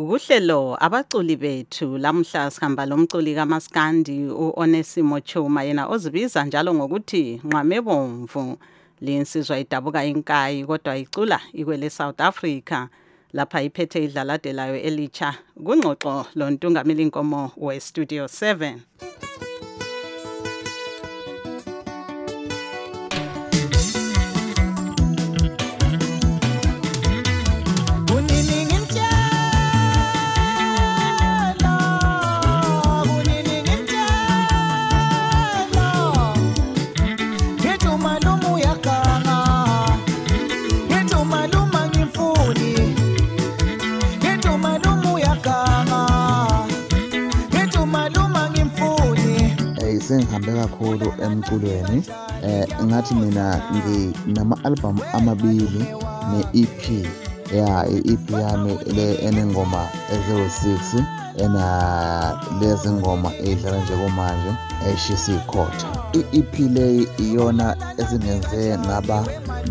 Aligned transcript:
Kuhlelo 0.00 0.76
abaculi 0.80 1.36
bethu. 1.36 1.98
Lamhla 1.98 2.50
sihamba 2.50 2.86
lomculi 2.86 3.34
kaMaskandi 3.34 4.24
uOnesimo 4.28 5.20
Chuma 5.20 5.62
yena 5.62 5.86
ozibiza 5.86 6.44
njalo 6.44 6.74
ngokuthi 6.74 7.40
Nqamebomvu 7.44 8.58
linsizwa 9.00 9.58
idabuka 9.58 10.04
inkayi 10.04 10.64
kodwa 10.64 10.96
icula 10.96 11.40
ikwele 11.52 11.90
South 11.90 12.20
Africa. 12.20 12.88
Lapha 13.32 13.62
iphethe 13.62 14.04
idlalade 14.04 14.52
layo 14.52 14.76
elitsha. 14.80 15.34
Kungxoxo 15.64 16.26
lontungameli 16.34 17.02
inkomo 17.02 17.52
we 17.56 17.80
Studio 17.80 18.24
7 18.24 18.78
sengihambe 50.10 50.52
kakhulu 50.52 51.08
emculweni 51.24 51.98
eh 52.42 52.66
ngathi 52.84 53.14
mina 53.14 53.62
nginama 54.26 54.56
album 54.64 54.98
amabili 55.12 55.84
ne-EP 56.30 56.82
ya 57.58 57.88
i-EP 57.96 58.30
yami 58.30 58.78
le 58.96 59.14
enengoma 59.14 59.82
eziwu-6 60.14 61.04
ena 61.44 61.64
lezi 62.60 62.90
ngoma 62.90 63.30
eyidlala 63.44 63.78
njengamanje 63.82 64.50
eshisa 64.90 65.32
ikhotha 65.32 66.00
i-EP 66.18 66.58
le 66.58 67.06
iyona 67.18 67.76
ezingenze 68.00 68.78
ngaba 68.78 69.18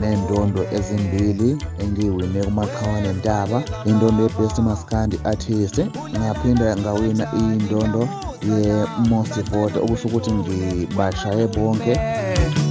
nendondo 0.00 0.62
ezimbili 0.76 1.50
engiyiwine 1.82 2.40
kumaqhawane 2.46 3.10
ntaba 3.18 3.58
indondo 3.90 4.22
ye-best 4.22 4.58
maskandi 4.58 5.16
artist. 5.30 5.76
Ngaphinda 6.18 6.76
ngawina 6.76 7.24
indondo 7.42 8.02
ye-most 8.48 9.36
vote 9.50 9.76
okusho 9.78 10.08
ukuthi 10.08 10.30
ngibashaye 10.32 11.46
bonke. 11.54 11.92
Ngiyabuza 11.94 12.67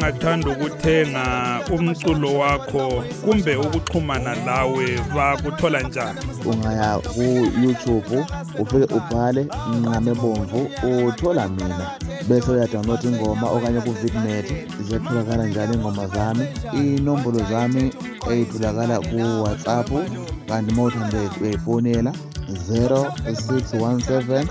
abangathanda 0.00 0.48
ukuthenga 0.50 1.24
umculo 1.74 2.38
wakho 2.38 3.04
kumbe 3.24 3.56
ukuxhumana 3.56 4.34
lawe 4.46 4.86
bakuthola 5.14 5.80
njani? 5.80 6.20
Ungaya 6.46 6.98
ku-youtube 6.98 8.26
ufike 8.58 8.94
ubhale 8.94 9.46
nqame 9.80 10.14
bomvu 10.14 10.70
uthola 11.08 11.48
mina. 11.48 11.90
Bese 12.28 12.50
uyadownload 12.50 13.04
ingoma 13.04 13.46
okanye 13.50 13.80
ku-vidnet 13.80 14.46
ziyatholakala 14.80 15.46
njalo 15.46 15.74
ingoma 15.74 16.06
zami? 16.06 16.44
Inombolo 16.72 17.40
zami 17.50 17.92
eyitholakala 18.30 19.00
ku-whatsapp 19.00 19.88
kanti 20.48 20.72
uma 20.72 20.82
uthande 20.82 21.18
uyayifonela 21.40 22.12
0617 22.48 24.46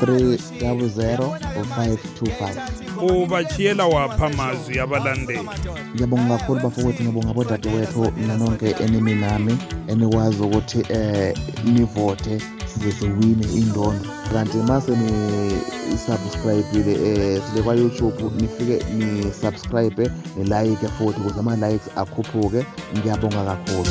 300 0.00 1.28
525 1.58 2.83
ubachiyela 3.02 3.86
wapha 3.86 4.26
amazwi 4.26 4.80
abalandeli. 4.80 5.48
Ngiyabonga 5.94 6.38
kakhulu 6.38 6.60
bafowethu 6.60 7.02
ngiyabonga 7.02 7.32
bodadewethu 7.34 8.12
nanonke 8.26 8.74
enimi 8.84 9.14
nami 9.14 9.58
enikwazi 9.88 10.42
ukuthi 10.42 10.84
eh 10.88 11.34
nivote 11.64 12.38
size 12.66 12.92
siwine 12.92 13.46
indondo. 13.54 14.08
Kanti 14.32 14.56
mase 14.56 14.90
ni-subscribe-ile 14.90 16.92
eh 16.92 17.42
sile 17.50 17.62
kwa-youtube 17.62 18.22
nifike 18.40 18.84
ni-subscribe 18.94 20.10
ni-like 20.36 20.88
futhi 20.98 21.20
ukuze 21.20 21.40
ama-likes 21.40 21.88
akhuphuke. 21.96 22.66
Ngiyabonga 22.98 23.44
kakhulu. 23.44 23.90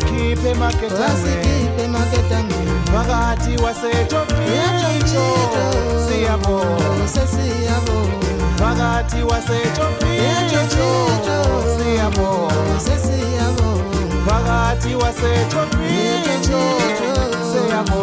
pemaketange 1.77 2.55
vakati 2.93 3.57
wasechofito 3.63 4.27
siyabo. 6.07 6.57
Vakati 8.59 9.23
wasechofito 9.23 10.71
siyabo. 11.77 12.49
Vakati 14.25 14.95
wasechofito 14.95 16.59
siyabo. 17.51 18.01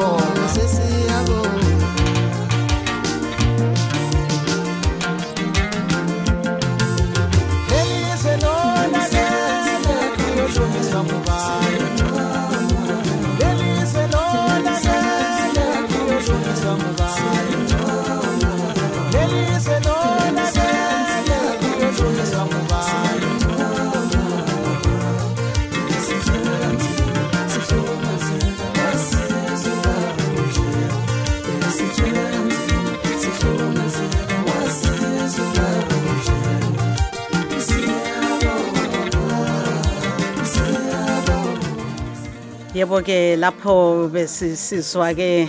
Yebo 42.79 43.03
ke 43.03 43.37
lapho 43.37 44.09
besisizwa 44.09 45.11
ke 45.15 45.49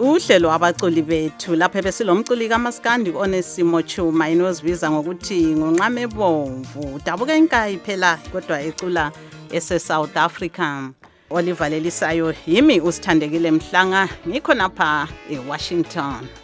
uhlelo 0.00 0.48
abaculi 0.48 1.02
bethu 1.02 1.52
lapho 1.56 1.82
besilomculi 1.82 2.48
kaMaskandi 2.48 3.10
onesimo 3.12 3.82
Chuma 3.82 4.30
inozibiza 4.30 4.90
ngokuthi 4.90 5.56
ngonqame 5.56 6.06
bomvu 6.06 7.00
dabuka 7.04 7.36
inkayi 7.36 7.76
phela 7.76 8.16
kodwa 8.32 8.62
ecula 8.62 9.12
ese 9.52 9.78
South 9.78 10.16
Africa 10.16 10.88
olivalelisayo 11.30 12.34
yimi 12.46 12.80
usithandekile 12.80 13.50
mhlanga 13.50 14.08
ngikho 14.28 14.54
napha 14.54 15.08
eWashington. 15.30 16.43